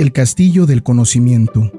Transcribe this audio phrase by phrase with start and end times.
[0.00, 1.70] El castillo del conocimiento.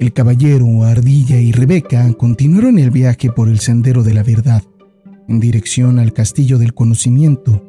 [0.00, 4.62] El caballero, Ardilla y Rebeca continuaron el viaje por el sendero de la verdad,
[5.28, 7.62] en dirección al castillo del conocimiento.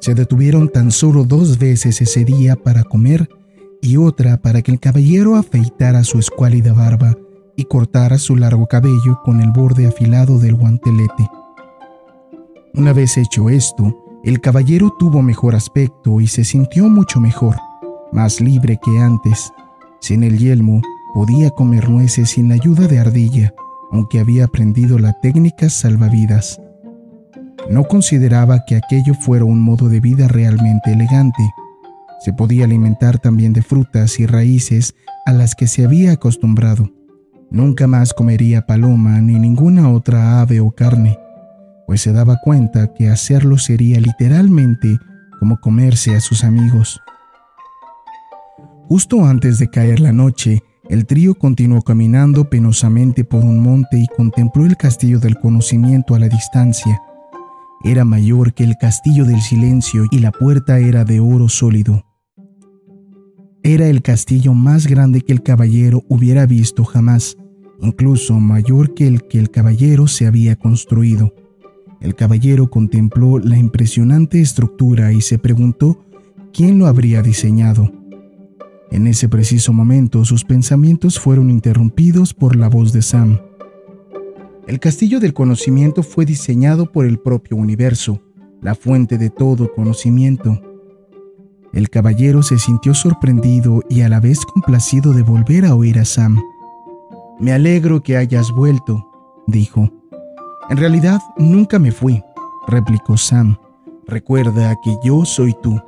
[0.00, 3.30] Se detuvieron tan solo dos veces ese día para comer
[3.80, 7.16] y otra para que el caballero afeitara su escuálida barba
[7.54, 11.30] y cortara su largo cabello con el borde afilado del guantelete.
[12.74, 17.54] Una vez hecho esto, el caballero tuvo mejor aspecto y se sintió mucho mejor,
[18.12, 19.52] más libre que antes.
[20.00, 20.82] Sin el yelmo,
[21.14, 23.54] podía comer nueces sin ayuda de ardilla,
[23.90, 26.60] aunque había aprendido la técnica salvavidas.
[27.68, 31.42] No consideraba que aquello fuera un modo de vida realmente elegante.
[32.24, 34.94] Se podía alimentar también de frutas y raíces
[35.26, 36.90] a las que se había acostumbrado.
[37.50, 41.18] Nunca más comería paloma ni ninguna otra ave o carne
[41.90, 45.00] pues se daba cuenta que hacerlo sería literalmente
[45.40, 47.00] como comerse a sus amigos.
[48.90, 54.08] Justo antes de caer la noche, el trío continuó caminando penosamente por un monte y
[54.16, 57.00] contempló el castillo del conocimiento a la distancia.
[57.84, 62.04] Era mayor que el castillo del silencio y la puerta era de oro sólido.
[63.62, 67.36] Era el castillo más grande que el caballero hubiera visto jamás,
[67.80, 71.32] incluso mayor que el que el caballero se había construido.
[72.00, 76.04] El caballero contempló la impresionante estructura y se preguntó
[76.52, 77.99] quién lo habría diseñado.
[78.90, 83.40] En ese preciso momento sus pensamientos fueron interrumpidos por la voz de Sam.
[84.66, 88.20] El castillo del conocimiento fue diseñado por el propio universo,
[88.60, 90.60] la fuente de todo conocimiento.
[91.72, 96.04] El caballero se sintió sorprendido y a la vez complacido de volver a oír a
[96.04, 96.40] Sam.
[97.38, 99.08] Me alegro que hayas vuelto,
[99.46, 99.88] dijo.
[100.68, 102.22] En realidad, nunca me fui,
[102.66, 103.56] replicó Sam.
[104.06, 105.80] Recuerda que yo soy tú.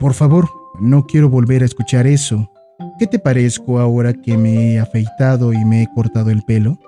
[0.00, 0.48] Por favor,
[0.80, 2.50] no quiero volver a escuchar eso.
[2.98, 6.78] ¿Qué te parezco ahora que me he afeitado y me he cortado el pelo?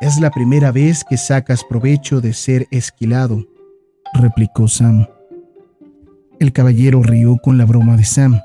[0.00, 3.44] Es la primera vez que sacas provecho de ser esquilado,
[4.12, 5.06] replicó Sam.
[6.40, 8.40] El caballero rió con la broma de Sam.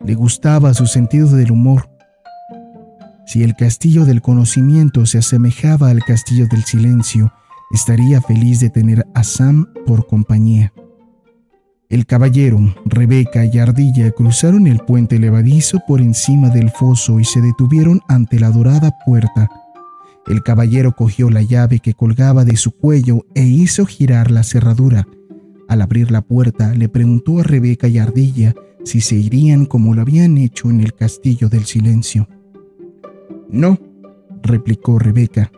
[0.00, 1.88] Le gustaba su sentido del humor
[3.28, 7.30] si el castillo del conocimiento se asemejaba al castillo del silencio,
[7.70, 10.72] estaría feliz de tener a Sam por compañía.
[11.88, 17.40] El caballero, Rebeca y Ardilla cruzaron el puente levadizo por encima del foso y se
[17.40, 19.48] detuvieron ante la dorada puerta.
[20.26, 25.08] El caballero cogió la llave que colgaba de su cuello e hizo girar la cerradura.
[25.66, 30.02] Al abrir la puerta, le preguntó a Rebeca y Ardilla si se irían como lo
[30.02, 32.28] habían hecho en el castillo del silencio.
[33.48, 33.78] No,
[34.42, 35.50] replicó Rebeca.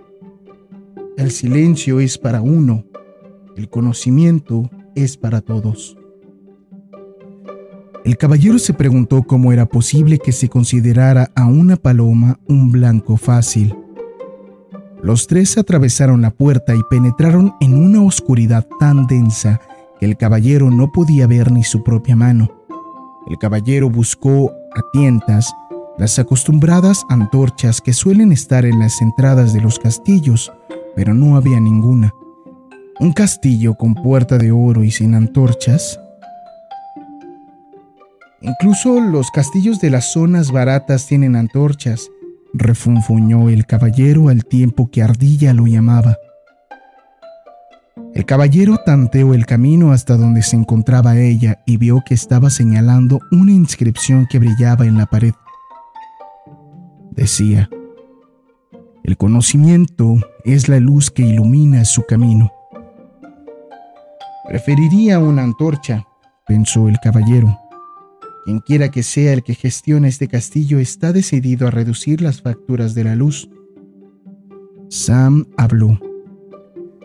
[1.16, 2.84] El silencio es para uno,
[3.56, 5.96] el conocimiento es para todos.
[8.04, 13.18] El caballero se preguntó cómo era posible que se considerara a una paloma un blanco
[13.18, 13.76] fácil.
[15.02, 19.60] Los tres atravesaron la puerta y penetraron en una oscuridad tan densa
[19.98, 22.50] que el caballero no podía ver ni su propia mano.
[23.28, 25.52] El caballero buscó a tientas
[25.98, 30.50] las acostumbradas antorchas que suelen estar en las entradas de los castillos,
[30.96, 32.14] pero no había ninguna.
[32.98, 35.99] Un castillo con puerta de oro y sin antorchas.
[38.42, 42.10] Incluso los castillos de las zonas baratas tienen antorchas,
[42.54, 46.16] refunfuñó el caballero al tiempo que Ardilla lo llamaba.
[48.14, 53.20] El caballero tanteó el camino hasta donde se encontraba ella y vio que estaba señalando
[53.30, 55.32] una inscripción que brillaba en la pared
[57.20, 57.68] decía,
[59.04, 62.50] el conocimiento es la luz que ilumina su camino.
[64.48, 66.06] Preferiría una antorcha,
[66.46, 67.58] pensó el caballero.
[68.44, 73.04] Quienquiera que sea el que gestione este castillo está decidido a reducir las facturas de
[73.04, 73.50] la luz.
[74.88, 76.00] Sam habló.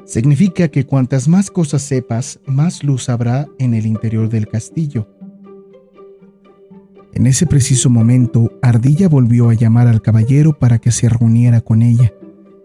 [0.06, 5.10] Significa que cuantas más cosas sepas, más luz habrá en el interior del castillo.
[7.14, 11.82] En ese preciso momento, Ardilla volvió a llamar al caballero para que se reuniera con
[11.82, 12.14] ella.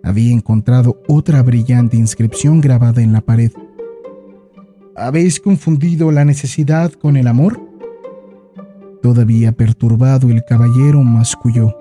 [0.02, 3.52] Había encontrado otra brillante inscripción grabada en la pared.
[4.96, 7.69] ¿Habéis confundido la necesidad con el amor?
[9.02, 11.74] Todavía perturbado, el caballero masculló.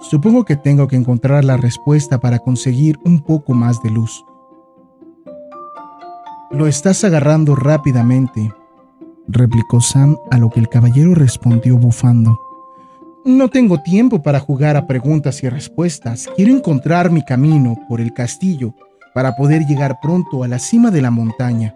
[0.00, 4.24] Supongo que tengo que encontrar la respuesta para conseguir un poco más de luz.
[6.50, 8.52] Lo estás agarrando rápidamente,
[9.26, 12.38] replicó Sam a lo que el caballero respondió bufando.
[13.24, 16.28] No tengo tiempo para jugar a preguntas y respuestas.
[16.36, 18.74] Quiero encontrar mi camino por el castillo
[19.14, 21.74] para poder llegar pronto a la cima de la montaña.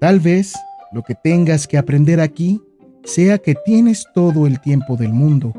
[0.00, 0.54] Tal vez
[0.94, 2.62] lo que tengas que aprender aquí
[3.02, 5.52] sea que tienes todo el tiempo del mundo,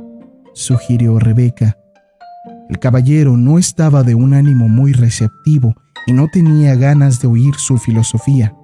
[0.53, 1.77] sugirió Rebeca.
[2.69, 5.75] El caballero no estaba de un ánimo muy receptivo
[6.07, 8.55] y no tenía ganas de oír su filosofía.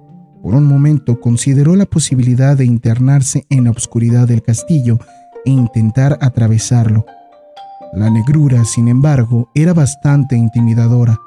[0.42, 4.98] Por un momento consideró la posibilidad de internarse en la oscuridad del castillo
[5.44, 7.04] e intentar atravesarlo.
[7.92, 11.20] La negrura, sin embargo, era bastante intimidadora,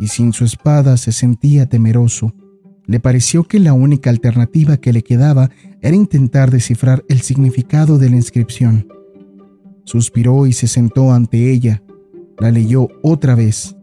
[0.00, 2.32] y sin su espada se sentía temeroso.
[2.86, 5.50] Le pareció que la única alternativa que le quedaba
[5.80, 8.88] era intentar descifrar el significado de la inscripción.
[9.84, 11.82] Suspiró y se sentó ante ella.
[12.38, 13.76] La leyó otra vez.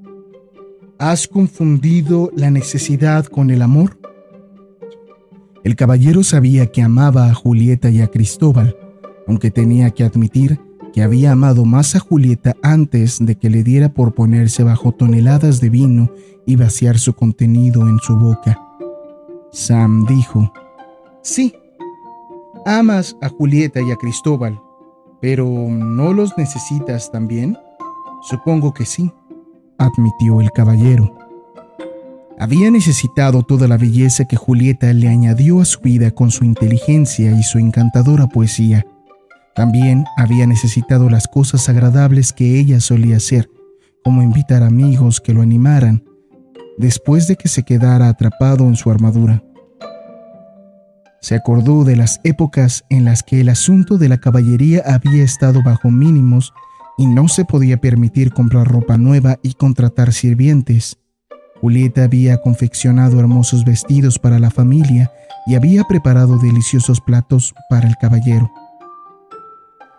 [0.99, 3.99] ¿Has confundido la necesidad con el amor?
[5.63, 8.75] El caballero sabía que amaba a Julieta y a Cristóbal,
[9.27, 10.59] aunque tenía que admitir
[10.93, 15.61] que había amado más a Julieta antes de que le diera por ponerse bajo toneladas
[15.61, 16.11] de vino
[16.45, 18.59] y vaciar su contenido en su boca.
[19.51, 20.51] Sam dijo,
[21.23, 21.53] Sí,
[22.65, 24.59] amas a Julieta y a Cristóbal,
[25.21, 27.57] pero ¿no los necesitas también?
[28.21, 29.11] Supongo que sí
[29.77, 31.17] admitió el caballero.
[32.39, 37.31] Había necesitado toda la belleza que Julieta le añadió a su vida con su inteligencia
[37.31, 38.85] y su encantadora poesía.
[39.53, 43.49] También había necesitado las cosas agradables que ella solía hacer,
[44.03, 46.03] como invitar amigos que lo animaran,
[46.81, 49.41] después de que se quedara atrapado en su armadura.
[51.21, 55.61] Se acordó de las épocas en las que el asunto de la caballería había estado
[55.63, 56.51] bajo mínimos
[56.97, 60.97] y no se podía permitir comprar ropa nueva y contratar sirvientes.
[61.61, 65.11] Julieta había confeccionado hermosos vestidos para la familia
[65.45, 68.51] y había preparado deliciosos platos para el caballero.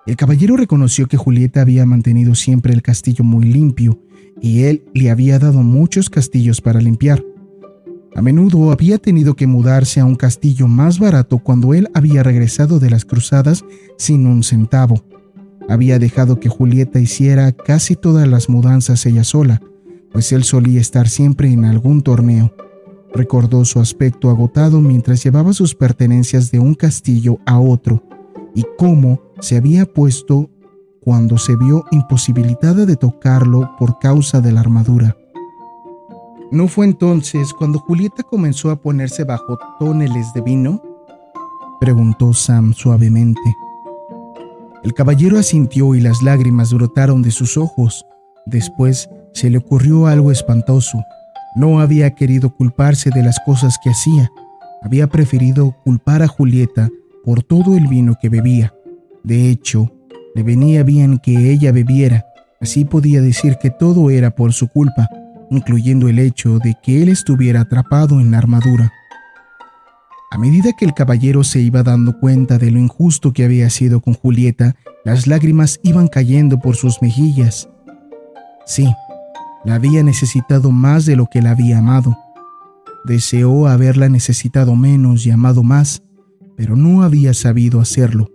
[0.04, 4.00] El caballero reconoció que Julieta había mantenido siempre el castillo muy limpio
[4.40, 7.22] y él le había dado muchos castillos para limpiar.
[8.16, 12.81] A menudo había tenido que mudarse a un castillo más barato cuando él había regresado
[12.81, 13.64] de las cruzadas
[13.96, 15.04] sin un centavo.
[15.69, 19.62] Había dejado que Julieta hiciera casi todas las mudanzas ella sola,
[20.10, 22.52] pues él solía estar siempre en algún torneo.
[23.14, 28.02] Recordó su aspecto agotado mientras llevaba sus pertenencias de un castillo a otro
[28.54, 30.49] y cómo se había puesto
[31.00, 35.17] cuando se vio imposibilitada de tocarlo por causa de la armadura.
[36.53, 40.81] ¿No fue entonces cuando Julieta comenzó a ponerse bajo tóneles de vino?
[41.81, 43.41] preguntó Sam suavemente.
[44.85, 48.06] El caballero asintió y las lágrimas brotaron de sus ojos.
[48.47, 51.03] Después se le ocurrió algo espantoso.
[51.56, 54.31] No había querido culparse de las cosas que hacía.
[54.83, 56.88] Había preferido culpar a Julieta
[57.25, 58.73] por todo el vino que bebía.
[59.25, 59.93] De hecho,
[60.35, 62.27] le venía bien que ella bebiera.
[62.61, 65.09] Así podía decir que todo era por su culpa,
[65.51, 68.93] incluyendo el hecho de que él estuviera atrapado en la armadura.
[70.31, 74.01] A medida que el caballero se iba dando cuenta de lo injusto que había sido
[74.01, 74.75] con Julieta,
[75.05, 77.69] las lágrimas iban cayendo por sus mejillas.
[78.65, 78.89] Sí,
[79.65, 82.17] la había necesitado más de lo que la había amado.
[83.05, 86.03] Deseó haberla necesitado menos y amado más,
[86.57, 88.31] pero no había sabido hacerlo.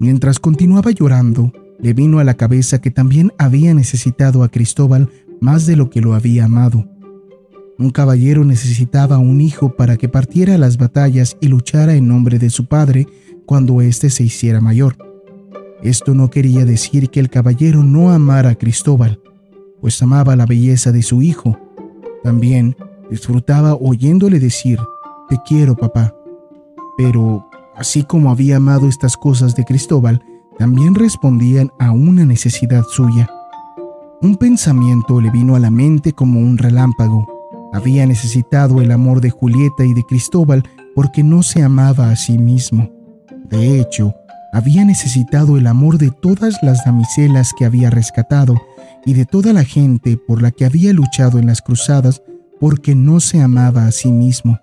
[0.00, 5.10] Mientras continuaba llorando, le vino a la cabeza que también había necesitado a Cristóbal
[5.42, 6.88] más de lo que lo había amado.
[7.78, 12.48] Un caballero necesitaba un hijo para que partiera las batallas y luchara en nombre de
[12.48, 13.06] su padre
[13.44, 14.96] cuando éste se hiciera mayor.
[15.82, 19.20] Esto no quería decir que el caballero no amara a Cristóbal,
[19.82, 21.58] pues amaba la belleza de su hijo.
[22.22, 22.74] También
[23.10, 24.78] disfrutaba oyéndole decir,
[25.28, 26.14] te quiero papá.
[26.96, 27.49] Pero,
[27.80, 30.22] así como había amado estas cosas de Cristóbal,
[30.58, 33.28] también respondían a una necesidad suya.
[34.22, 37.26] Un pensamiento le vino a la mente como un relámpago
[37.72, 42.36] había necesitado el amor de Julieta y de Cristóbal porque no se amaba a sí
[42.36, 42.90] mismo.
[43.48, 44.14] De hecho,
[44.52, 48.60] había necesitado el amor de todas las damiselas que había rescatado
[49.06, 52.22] y de toda la gente por la que había luchado en las cruzadas
[52.58, 54.58] porque no se amaba a sí mismo.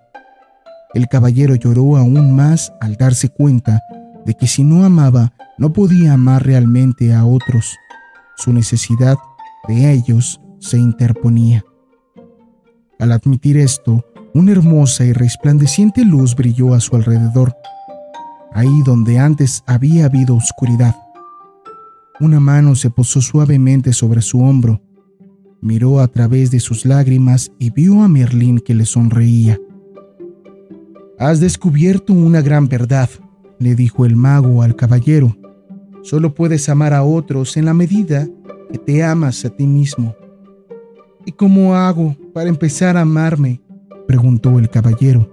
[0.94, 3.82] El caballero lloró aún más al darse cuenta
[4.26, 7.76] de que si no amaba, no podía amar realmente a otros.
[8.36, 9.18] Su necesidad
[9.68, 11.64] de ellos se interponía.
[13.00, 17.56] Al admitir esto, una hermosa y resplandeciente luz brilló a su alrededor,
[18.54, 20.96] ahí donde antes había habido oscuridad.
[22.20, 24.82] Una mano se posó suavemente sobre su hombro,
[25.62, 29.60] miró a través de sus lágrimas y vio a Merlín que le sonreía.
[31.20, 33.10] Has descubierto una gran verdad,
[33.58, 35.36] le dijo el mago al caballero.
[36.04, 38.28] Solo puedes amar a otros en la medida
[38.72, 40.16] que te amas a ti mismo.
[41.26, 43.62] ¿Y cómo hago para empezar a amarme?
[44.08, 45.28] preguntó el caballero.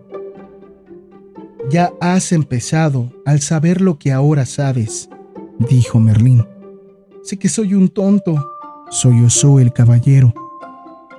[1.70, 5.10] Ya has empezado al saber lo que ahora sabes,
[5.68, 6.46] dijo Merlín.
[7.22, 8.42] Sé que soy un tonto,
[8.90, 10.32] sollozó el caballero.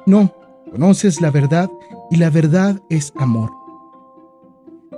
[0.08, 0.34] No,
[0.72, 1.70] conoces la verdad
[2.10, 3.65] y la verdad es amor.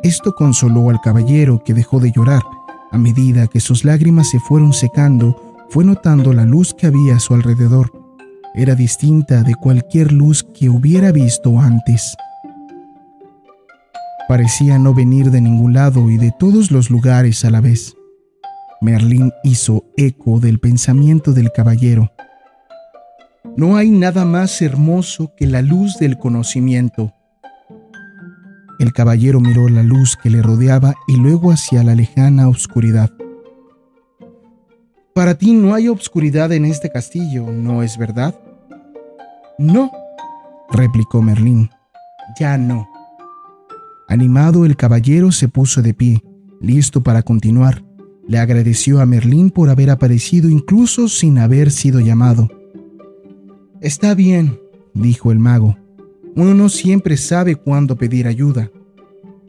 [0.04, 2.44] Esto consoló al caballero que dejó de llorar.
[2.92, 7.20] A medida que sus lágrimas se fueron secando, fue notando la luz que había a
[7.20, 7.92] su alrededor.
[8.56, 12.16] Era distinta de cualquier luz que hubiera visto antes.
[14.27, 17.96] Parecía no venir de ningún lado y de todos los lugares a la vez.
[18.82, 22.12] Merlín hizo eco del pensamiento del caballero.
[23.56, 27.13] No hay nada más hermoso que la luz del conocimiento.
[28.79, 33.12] El caballero miró la luz que le rodeaba y luego hacia la lejana oscuridad.
[35.15, 38.39] Para ti no hay obscuridad en este castillo, ¿no es verdad?
[39.57, 39.91] No,
[40.69, 41.72] replicó Merlín.
[42.39, 42.88] Ya no.
[44.07, 46.24] Animado el caballero se puso de pie,
[46.62, 47.84] listo para continuar.
[48.27, 52.48] Le agradeció a Merlín por haber aparecido incluso sin haber sido llamado.
[53.81, 54.60] Está bien,
[54.93, 55.77] dijo el mago.
[56.38, 58.72] Uno no siempre sabe cuándo pedir ayuda.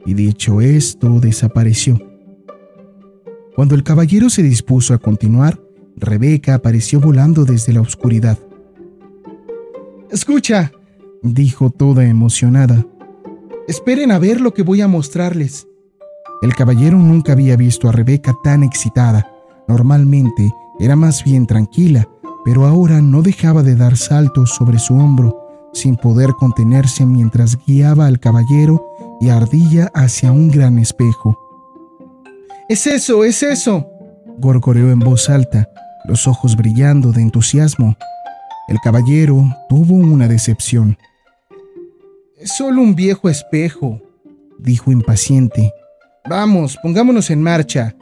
[0.05, 1.97] Y dicho esto, desapareció.
[3.55, 5.61] Cuando el caballero se dispuso a continuar,
[5.95, 8.37] Rebeca apareció volando desde la oscuridad.
[10.11, 10.71] Escucha,
[11.21, 12.85] dijo toda emocionada.
[13.67, 15.67] Esperen a ver lo que voy a mostrarles.
[16.41, 19.31] El caballero nunca había visto a Rebeca tan excitada.
[19.67, 22.09] Normalmente era más bien tranquila
[22.43, 25.38] pero ahora no dejaba de dar saltos sobre su hombro,
[25.73, 28.85] sin poder contenerse mientras guiaba al caballero
[29.19, 31.37] y Ardilla hacia un gran espejo.
[32.67, 33.87] ¡Es eso, es eso!
[34.37, 35.69] gorgoreó en voz alta,
[36.05, 37.95] los ojos brillando de entusiasmo.
[38.67, 40.97] El caballero tuvo una decepción.
[42.37, 44.01] Es solo un viejo espejo,
[44.59, 45.73] dijo impaciente.
[46.29, 47.95] Vamos, pongámonos en marcha.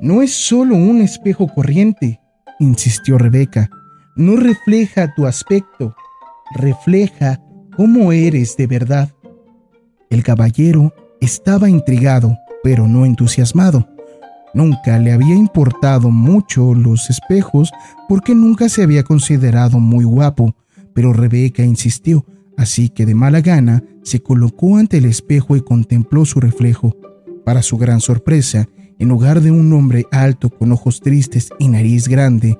[0.00, 2.20] No es solo un espejo corriente,
[2.60, 3.68] insistió Rebeca,
[4.14, 5.94] no refleja tu aspecto,
[6.54, 7.40] refleja
[7.76, 9.12] cómo eres de verdad.
[10.10, 13.88] El caballero estaba intrigado, pero no entusiasmado.
[14.54, 17.70] Nunca le había importado mucho los espejos
[18.08, 20.54] porque nunca se había considerado muy guapo,
[20.94, 22.24] pero Rebeca insistió,
[22.56, 26.96] así que de mala gana se colocó ante el espejo y contempló su reflejo.
[27.44, 28.66] Para su gran sorpresa,
[28.98, 32.58] en lugar de un hombre alto con ojos tristes y nariz grande,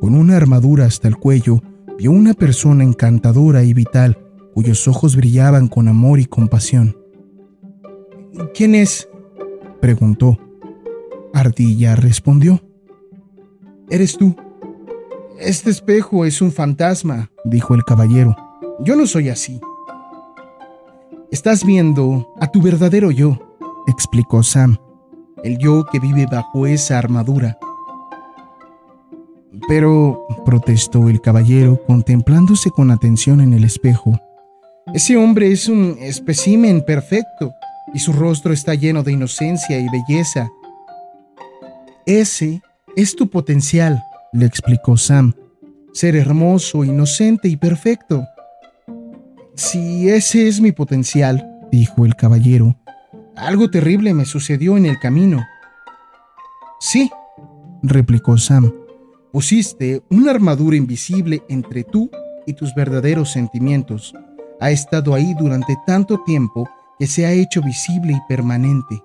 [0.00, 1.60] con una armadura hasta el cuello,
[1.98, 4.18] vio una persona encantadora y vital,
[4.54, 6.96] cuyos ojos brillaban con amor y compasión.
[8.54, 9.08] ¿Quién es?
[9.80, 10.38] preguntó.
[11.34, 12.60] Ardilla respondió.
[13.90, 14.34] Eres tú.
[15.38, 18.36] Este espejo es un fantasma, dijo el caballero.
[18.80, 19.60] Yo no soy así.
[21.30, 23.38] Estás viendo a tu verdadero yo,
[23.86, 24.76] explicó Sam
[25.42, 27.58] el yo que vive bajo esa armadura.
[29.68, 34.18] Pero, protestó el caballero, contemplándose con atención en el espejo,
[34.94, 37.54] ese hombre es un espécimen perfecto
[37.94, 40.50] y su rostro está lleno de inocencia y belleza.
[42.04, 42.60] Ese
[42.96, 45.34] es tu potencial, le explicó Sam,
[45.94, 48.26] ser hermoso, inocente y perfecto.
[49.54, 52.76] Si ese es mi potencial, dijo el caballero,
[53.36, 55.42] algo terrible me sucedió en el camino.
[56.80, 57.10] Sí,
[57.82, 58.81] replicó Sam.
[59.32, 62.10] Pusiste una armadura invisible entre tú
[62.46, 64.14] y tus verdaderos sentimientos.
[64.60, 69.02] Ha estado ahí durante tanto tiempo que se ha hecho visible y permanente.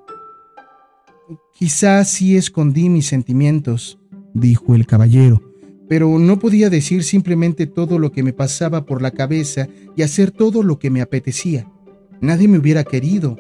[1.54, 4.00] Quizás sí escondí mis sentimientos,
[4.34, 5.42] dijo el caballero,
[5.88, 10.32] pero no podía decir simplemente todo lo que me pasaba por la cabeza y hacer
[10.32, 11.72] todo lo que me apetecía.
[12.20, 13.38] Nadie me hubiera querido,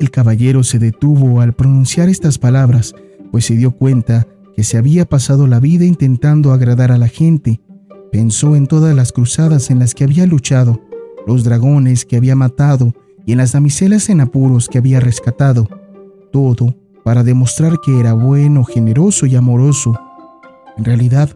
[0.00, 2.94] el caballero se detuvo al pronunciar estas palabras,
[3.30, 7.60] pues se dio cuenta que se había pasado la vida intentando agradar a la gente.
[8.12, 10.80] Pensó en todas las cruzadas en las que había luchado,
[11.26, 12.94] los dragones que había matado
[13.26, 15.68] y en las damiselas en apuros que había rescatado.
[16.32, 19.98] Todo para demostrar que era bueno, generoso y amoroso.
[20.76, 21.30] En realidad,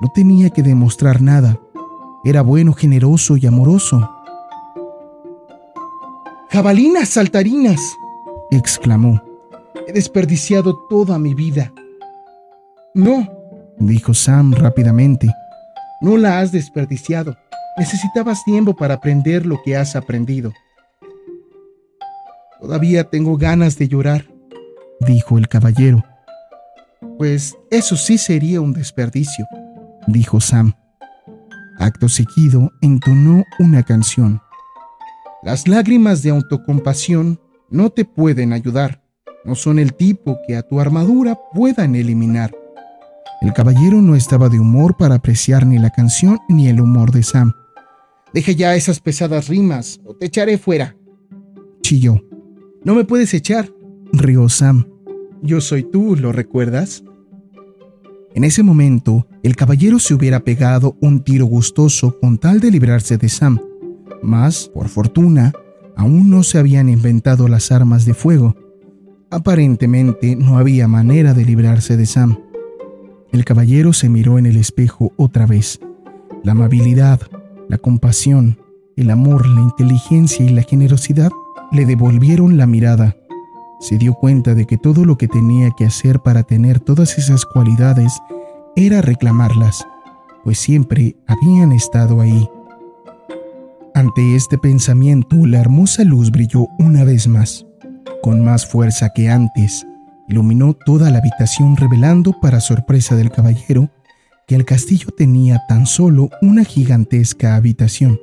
[0.00, 1.60] no tenía que demostrar nada.
[2.24, 4.08] Era bueno, generoso y amoroso.
[6.50, 7.80] Jabalinas saltarinas,
[8.50, 9.22] exclamó.
[9.86, 11.72] He desperdiciado toda mi vida.
[12.94, 13.26] No,
[13.78, 15.32] dijo Sam rápidamente.
[16.00, 17.36] No la has desperdiciado.
[17.78, 20.52] Necesitabas tiempo para aprender lo que has aprendido.
[22.60, 24.26] Todavía tengo ganas de llorar,
[25.00, 26.04] dijo el caballero.
[27.18, 29.46] Pues eso sí sería un desperdicio,
[30.06, 30.74] dijo Sam.
[31.78, 34.40] Acto seguido entonó una canción.
[35.42, 39.02] Las lágrimas de autocompasión no te pueden ayudar.
[39.44, 42.52] No son el tipo que a tu armadura puedan eliminar.
[43.40, 47.22] El caballero no estaba de humor para apreciar ni la canción ni el humor de
[47.22, 47.52] Sam.
[48.32, 50.96] Deje ya esas pesadas rimas o te echaré fuera.
[51.82, 52.20] Chilló.
[52.84, 53.68] No me puedes echar,
[54.12, 54.86] rió Sam.
[55.42, 57.04] Yo soy tú, ¿lo recuerdas?
[58.34, 63.18] En ese momento, el caballero se hubiera pegado un tiro gustoso con tal de librarse
[63.18, 63.60] de Sam.
[64.22, 65.52] Mas, por fortuna,
[65.96, 68.56] aún no se habían inventado las armas de fuego.
[69.30, 72.38] Aparentemente no había manera de librarse de Sam.
[73.32, 75.80] El caballero se miró en el espejo otra vez.
[76.44, 77.18] La amabilidad,
[77.70, 78.58] la compasión,
[78.94, 81.30] el amor, la inteligencia y la generosidad
[81.70, 83.16] le devolvieron la mirada.
[83.80, 87.46] Se dio cuenta de que todo lo que tenía que hacer para tener todas esas
[87.46, 88.12] cualidades
[88.76, 89.86] era reclamarlas,
[90.44, 92.46] pues siempre habían estado ahí.
[93.94, 97.66] Ante este pensamiento, la hermosa luz brilló una vez más,
[98.22, 99.86] con más fuerza que antes,
[100.32, 103.90] iluminó toda la habitación revelando, para sorpresa del caballero,
[104.46, 108.18] que el castillo tenía tan solo una gigantesca habitación.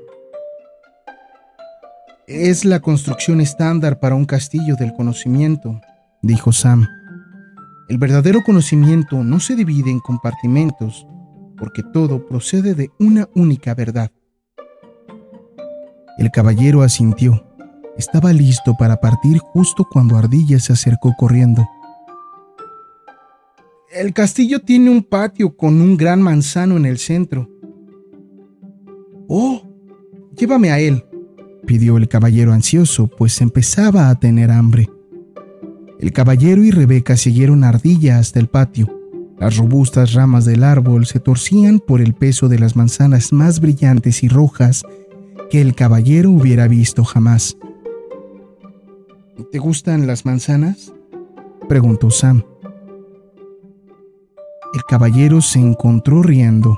[2.26, 5.82] Es la construcción estándar para un castillo del conocimiento,
[6.24, 6.88] dijo Sam.
[7.90, 11.06] El verdadero conocimiento no se divide en compartimentos,
[11.58, 14.12] porque todo procede de una única verdad.
[16.18, 17.46] El caballero asintió.
[17.98, 21.68] Estaba listo para partir justo cuando Ardilla se acercó corriendo.
[23.92, 27.50] El castillo tiene un patio con un gran manzano en el centro.
[29.28, 29.64] Oh,
[30.38, 31.04] llévame a él,
[31.66, 34.88] pidió el caballero ansioso, pues empezaba a tener hambre.
[36.00, 38.96] El caballero y Rebeca siguieron Ardilla hasta el patio.
[39.40, 44.22] Las robustas ramas del árbol se torcían por el peso de las manzanas más brillantes
[44.22, 44.84] y rojas
[45.50, 47.58] que el caballero hubiera visto jamás.
[49.52, 50.94] ¿Te gustan las manzanas?
[51.68, 52.44] preguntó Sam.
[54.72, 56.78] El caballero se encontró riendo.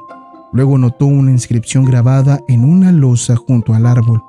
[0.53, 4.21] Luego notó una inscripción grabada en una losa junto al árbol.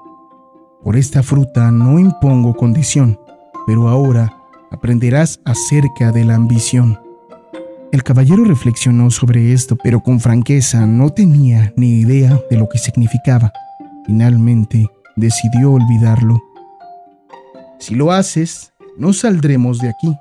[0.82, 3.20] Por esta fruta no impongo condición,
[3.66, 4.36] pero ahora
[4.72, 6.98] aprenderás acerca de la ambición.
[7.92, 12.78] El caballero reflexionó sobre esto, pero con franqueza no tenía ni idea de lo que
[12.78, 13.52] significaba.
[14.06, 16.42] Finalmente decidió olvidarlo.
[17.78, 20.16] Si lo haces, no saldremos de aquí,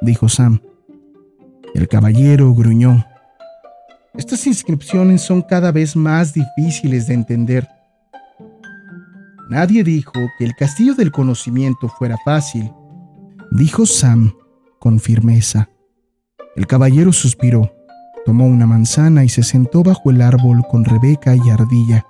[0.00, 0.60] dijo Sam.
[1.74, 3.04] El caballero gruñó.
[4.14, 7.68] Estas inscripciones son cada vez más difíciles de entender.
[9.50, 12.72] Nadie dijo que el castillo del conocimiento fuera fácil,
[13.50, 14.34] dijo Sam
[14.80, 15.68] con firmeza.
[16.56, 17.72] El caballero suspiró,
[18.24, 22.06] tomó una manzana y se sentó bajo el árbol con Rebeca y Ardilla.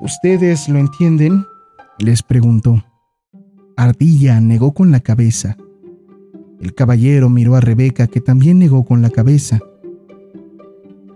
[0.00, 1.44] ¿Ustedes lo entienden?
[1.98, 2.84] les preguntó.
[3.76, 5.56] Ardilla negó con la cabeza.
[6.60, 9.60] El caballero miró a Rebeca, que también negó con la cabeza.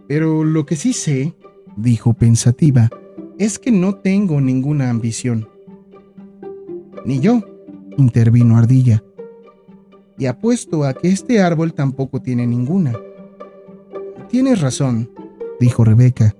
[0.06, 1.34] Pero lo que sí sé,
[1.76, 2.90] dijo pensativa,
[3.38, 5.48] es que no tengo ninguna ambición.
[7.06, 7.40] Ni yo,
[7.96, 9.02] intervino Ardilla.
[10.18, 12.92] Y apuesto a que este árbol tampoco tiene ninguna.
[14.28, 15.10] Tienes razón,
[15.58, 16.36] dijo Rebeca.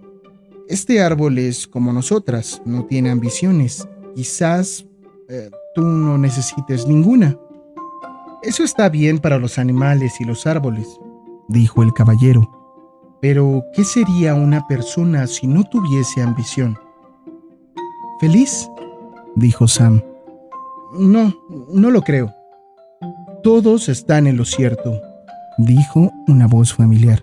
[0.69, 3.89] Este árbol es como nosotras, no tiene ambiciones.
[4.15, 4.87] Quizás
[5.29, 7.39] eh, tú no necesites ninguna.
[8.43, 10.99] Eso está bien para los animales y los árboles,
[11.49, 12.51] dijo el caballero.
[13.21, 16.79] Pero, ¿qué sería una persona si no tuviese ambición?
[18.19, 18.71] ¿Feliz?
[19.37, 20.03] dijo Sam.
[20.99, 21.35] No,
[21.71, 22.35] no lo creo.
[23.43, 25.01] Todos están en lo cierto,
[25.59, 27.23] dijo una voz familiar.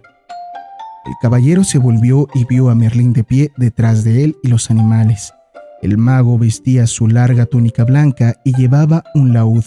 [1.05, 4.69] El caballero se volvió y vio a Merlín de pie detrás de él y los
[4.69, 5.33] animales.
[5.81, 9.63] El mago vestía su larga túnica blanca y llevaba un laúd.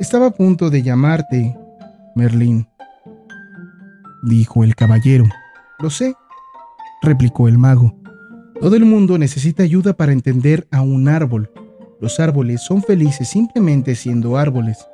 [0.00, 1.58] Estaba a punto de llamarte,
[2.14, 2.68] Merlín,
[4.22, 5.24] dijo el caballero.
[5.80, 6.14] Lo sé,
[7.02, 7.96] replicó el mago.
[8.60, 11.50] Todo el mundo necesita ayuda para entender a un árbol.
[12.00, 14.86] Los árboles son felices simplemente siendo árboles,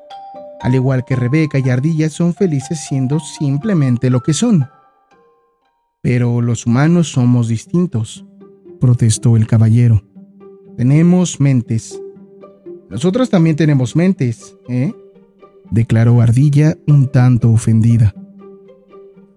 [0.62, 4.66] al igual que Rebeca y Ardilla son felices siendo simplemente lo que son.
[6.00, 8.24] Pero los humanos somos distintos,
[8.80, 10.02] protestó el caballero.
[10.78, 12.00] Tenemos mentes,
[12.94, 14.92] nosotros también tenemos mentes, ¿eh?
[15.68, 18.14] declaró Ardilla un tanto ofendida.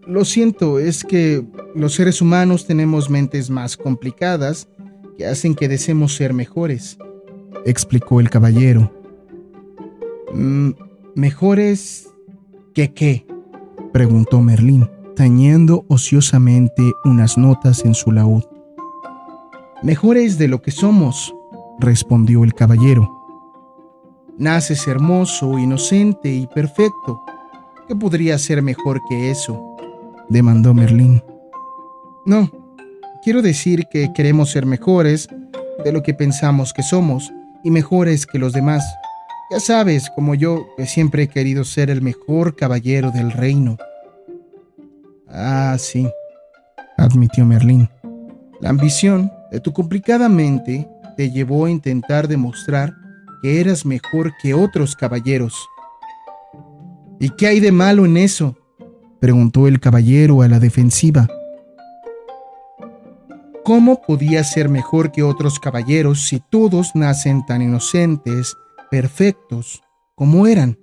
[0.05, 1.43] Lo siento, es que
[1.73, 4.69] los seres humanos tenemos mentes más complicadas
[5.17, 6.99] que hacen que deseemos ser mejores,
[7.65, 8.93] explicó el caballero.
[10.35, 10.73] Mm,
[11.15, 12.09] ¿Mejores
[12.75, 13.25] que qué?
[13.91, 18.43] preguntó Merlín, tañendo ociosamente unas notas en su laúd.
[19.81, 21.33] Mejores de lo que somos,
[21.79, 23.16] respondió el caballero.
[24.37, 27.23] Naces hermoso, inocente y perfecto.
[27.87, 29.75] ¿Qué podría ser mejor que eso?
[30.29, 31.23] demandó Merlín.
[32.25, 32.51] No,
[33.23, 35.27] quiero decir que queremos ser mejores
[35.83, 37.31] de lo que pensamos que somos
[37.63, 38.83] y mejores que los demás.
[39.49, 43.77] Ya sabes, como yo, que siempre he querido ser el mejor caballero del reino.
[45.27, 46.07] Ah, sí,
[46.97, 47.89] admitió Merlín.
[48.59, 52.93] La ambición de tu complicada mente te llevó a intentar demostrar
[53.41, 55.67] que eras mejor que otros caballeros.
[57.19, 58.55] ¿Y qué hay de malo en eso?
[59.19, 61.27] preguntó el caballero a la defensiva.
[63.63, 68.55] ¿Cómo podía ser mejor que otros caballeros si todos nacen tan inocentes,
[68.89, 69.81] perfectos,
[70.15, 70.77] como eran?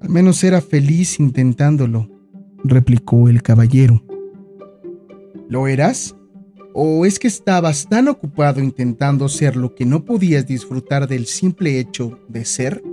[0.00, 2.08] Al menos era feliz intentándolo,
[2.64, 4.02] replicó el caballero.
[5.48, 6.14] ¿Lo eras?
[6.80, 11.80] ¿O es que estabas tan ocupado intentando ser lo que no podías disfrutar del simple
[11.80, 12.84] hecho de ser?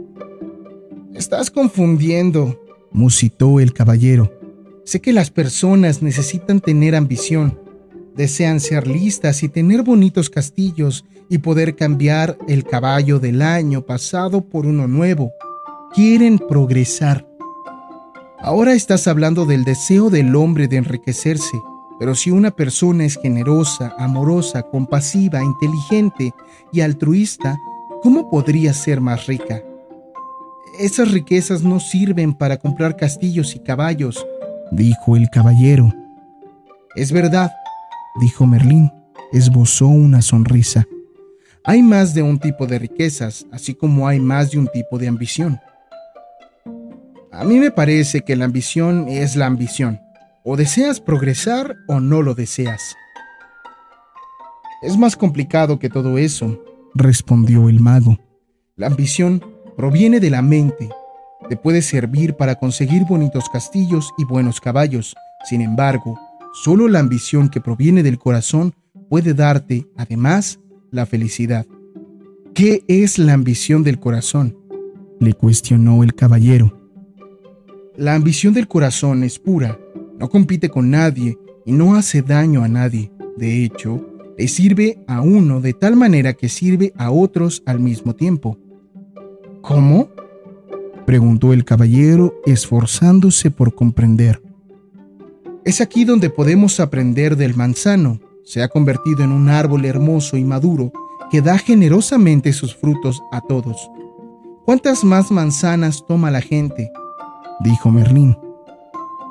[1.13, 2.59] Estás confundiendo,
[2.91, 4.33] musitó el caballero.
[4.85, 7.59] Sé que las personas necesitan tener ambición,
[8.15, 14.49] desean ser listas y tener bonitos castillos y poder cambiar el caballo del año pasado
[14.49, 15.31] por uno nuevo.
[15.93, 17.29] Quieren progresar.
[18.39, 21.61] Ahora estás hablando del deseo del hombre de enriquecerse,
[21.99, 26.33] pero si una persona es generosa, amorosa, compasiva, inteligente
[26.71, 27.57] y altruista,
[28.01, 29.63] ¿cómo podría ser más rica?
[30.79, 34.25] Esas riquezas no sirven para comprar castillos y caballos,
[34.71, 35.93] dijo el caballero.
[36.95, 37.51] Es verdad,
[38.19, 38.91] dijo Merlín.
[39.31, 40.85] Esbozó una sonrisa.
[41.63, 45.07] Hay más de un tipo de riquezas, así como hay más de un tipo de
[45.07, 45.59] ambición.
[47.31, 49.99] A mí me parece que la ambición es la ambición.
[50.45, 52.95] O deseas progresar o no lo deseas.
[54.83, 58.19] Es más complicado que todo eso, respondió el mago.
[58.75, 59.43] La ambición
[59.75, 60.89] proviene de la mente.
[61.49, 65.15] Te puede servir para conseguir bonitos castillos y buenos caballos.
[65.45, 66.19] Sin embargo,
[66.53, 68.75] solo la ambición que proviene del corazón
[69.09, 70.59] puede darte, además,
[70.91, 71.65] la felicidad.
[72.53, 74.57] ¿Qué es la ambición del corazón?
[75.19, 76.77] le cuestionó el caballero.
[77.95, 79.79] La ambición del corazón es pura,
[80.19, 83.11] no compite con nadie y no hace daño a nadie.
[83.37, 84.05] De hecho,
[84.37, 88.57] le sirve a uno de tal manera que sirve a otros al mismo tiempo.
[89.61, 90.09] ¿Cómo?
[91.05, 94.41] preguntó el caballero, esforzándose por comprender.
[95.63, 98.19] Es aquí donde podemos aprender del manzano.
[98.43, 100.91] Se ha convertido en un árbol hermoso y maduro
[101.31, 103.89] que da generosamente sus frutos a todos.
[104.65, 106.91] ¿Cuántas más manzanas toma la gente?
[107.63, 108.35] dijo Merlín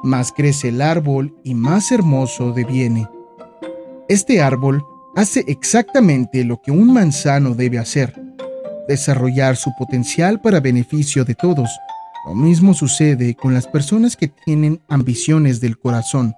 [0.04, 3.08] más crece el árbol y más hermoso deviene.
[4.08, 4.84] Este árbol
[5.16, 8.14] hace exactamente lo que un manzano debe hacer,
[8.86, 11.70] desarrollar su potencial para beneficio de todos.
[12.26, 16.34] Lo mismo sucede con las personas que tienen ambiciones del corazón.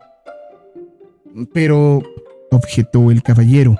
[1.52, 2.02] Pero,
[2.50, 3.76] objetó el caballero,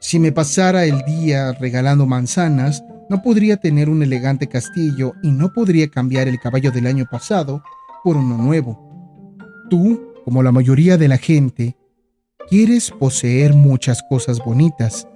[0.00, 5.52] si me pasara el día regalando manzanas, no podría tener un elegante castillo y no
[5.52, 7.62] podría cambiar el caballo del año pasado
[8.02, 8.89] por uno nuevo.
[9.70, 11.76] Tú, como la mayoría de la gente,
[12.48, 15.06] quieres poseer muchas cosas bonitas,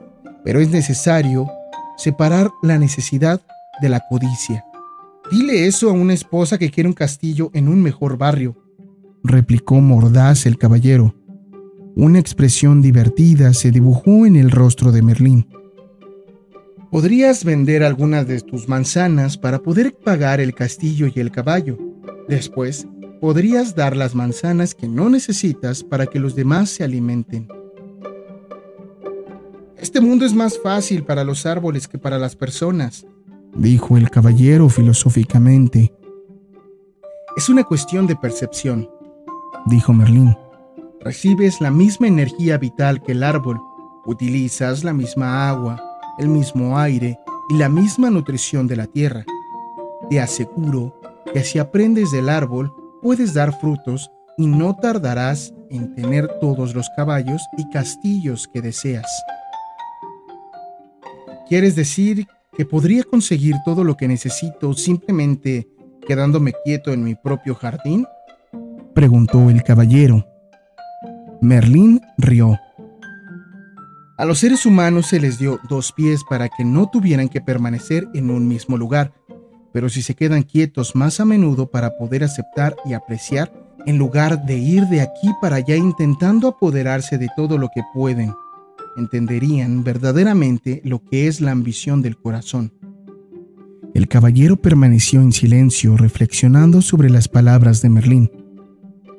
[0.45, 1.49] pero es necesario
[1.97, 3.43] separar la necesidad
[3.83, 4.64] de la codicia.
[5.33, 8.57] Dile eso a una esposa que quiere un castillo en un mejor barrio,
[9.25, 11.17] replicó mordaz el caballero.
[11.97, 15.49] Una expresión divertida se dibujó en el rostro de Merlín.
[16.93, 21.77] Podrías vender algunas de tus manzanas para poder pagar el castillo y el caballo.
[22.29, 22.87] Después,
[23.25, 27.49] podrías dar las manzanas que no necesitas para que los demás se alimenten.
[29.79, 33.07] Este mundo es más fácil para los árboles que para las personas,
[33.57, 35.91] dijo el caballero filosóficamente.
[37.35, 38.91] Es una cuestión de percepción,
[39.65, 40.37] dijo Merlín.
[41.01, 43.59] Recibes la misma energía vital que el árbol,
[44.05, 45.83] utilizas la misma agua,
[46.19, 49.25] el mismo aire y la misma nutrición de la tierra.
[50.11, 51.01] Te aseguro
[51.33, 56.88] que si aprendes del árbol, puedes dar frutos y no tardarás en tener todos los
[56.97, 59.07] caballos y castillos que deseas.
[61.47, 65.69] ¿Quieres decir que podría conseguir todo lo que necesito simplemente
[66.09, 68.07] quedándome quieto en mi propio jardín?
[68.95, 70.27] preguntó el caballero.
[71.43, 72.59] Merlín rió.
[74.17, 78.09] A los seres humanos se les dio dos pies para que no tuvieran que permanecer
[78.14, 79.12] en un mismo lugar
[79.75, 83.53] pero si se quedan quietos más a menudo para poder aceptar y apreciar,
[83.87, 88.33] en lugar de ir de aquí para allá intentando apoderarse de todo lo que pueden,
[88.97, 92.73] entenderían verdaderamente lo que es la ambición del corazón.
[93.95, 98.31] El caballero permaneció en silencio reflexionando sobre las palabras de Merlín.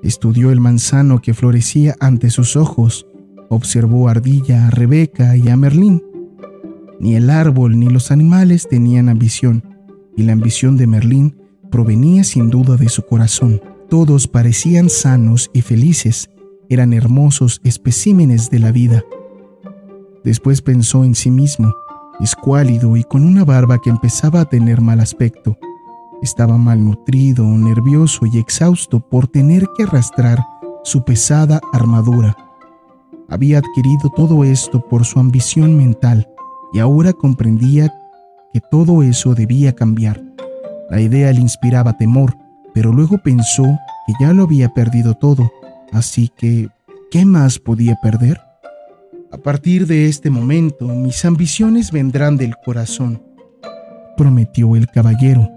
[0.03, 3.05] Estudió el manzano que florecía ante sus ojos,
[3.49, 6.01] observó a Ardilla, a Rebeca y a Merlín.
[7.01, 9.74] Ni el árbol ni los animales tenían ambición,
[10.17, 11.35] y la ambición de Merlín
[11.71, 13.61] provenía sin duda de su corazón.
[13.89, 16.29] Todos parecían sanos y felices,
[16.69, 19.03] eran hermosos especímenes de la vida.
[20.23, 21.73] Después pensó en sí mismo,
[22.19, 25.57] escuálido y con una barba que empezaba a tener mal aspecto.
[26.21, 30.39] Estaba malnutrido, nervioso y exhausto por tener que arrastrar
[30.83, 32.35] su pesada armadura.
[33.29, 36.27] Había adquirido todo esto por su ambición mental
[36.73, 37.93] y ahora comprendía
[38.55, 40.23] que todo eso debía cambiar.
[40.89, 42.37] La idea le inspiraba temor,
[42.73, 43.63] pero luego pensó
[44.07, 45.51] que ya lo había perdido todo,
[45.91, 46.69] así que,
[47.11, 48.39] ¿qué más podía perder?
[49.29, 53.21] A partir de este momento, mis ambiciones vendrán del corazón,
[54.15, 55.49] prometió el caballero.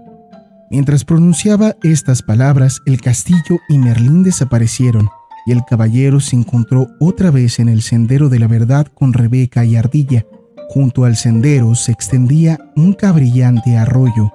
[0.69, 5.07] Mientras pronunciaba estas palabras, el castillo y Merlín desaparecieron,
[5.45, 9.63] y el caballero se encontró otra vez en el sendero de la verdad con Rebeca
[9.63, 10.25] y Ardilla.
[10.71, 14.31] Junto al sendero se extendía un cabrillante arroyo.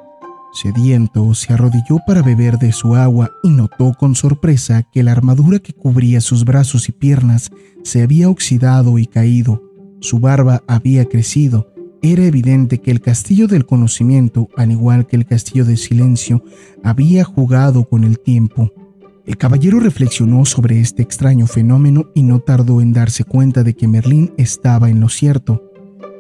[0.53, 5.61] Sediento, se arrodilló para beber de su agua y notó con sorpresa que la armadura
[5.61, 7.53] que cubría sus brazos y piernas
[7.85, 9.62] se había oxidado y caído.
[10.01, 11.73] Su barba había crecido.
[12.03, 16.42] Era evidente que el castillo del conocimiento, al igual que el castillo del silencio,
[16.83, 18.73] había jugado con el tiempo.
[19.25, 23.87] El caballero reflexionó sobre este extraño fenómeno y no tardó en darse cuenta de que
[23.87, 25.70] Merlín estaba en lo cierto.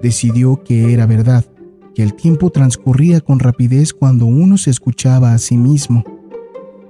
[0.04, 1.46] Decidió que era verdad
[1.94, 6.04] que el tiempo transcurría con rapidez cuando uno se escuchaba a sí mismo.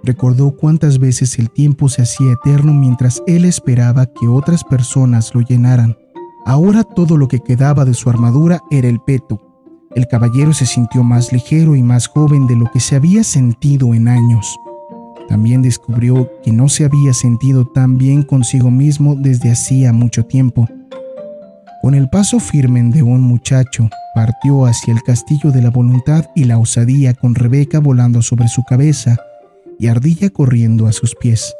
[0.02, 5.42] Recordó cuántas veces el tiempo se hacía eterno mientras él esperaba que otras personas lo
[5.42, 5.96] llenaran.
[6.44, 9.40] Ahora todo lo que quedaba de su armadura era el peto.
[9.94, 13.94] El caballero se sintió más ligero y más joven de lo que se había sentido
[13.94, 14.58] en años.
[15.28, 20.66] También descubrió que no se había sentido tan bien consigo mismo desde hacía mucho tiempo.
[21.84, 26.44] Con el paso firme de un muchacho, partió hacia el castillo de la voluntad y
[26.44, 29.18] la osadía con Rebeca volando sobre su cabeza
[29.78, 31.54] y Ardilla corriendo a sus pies.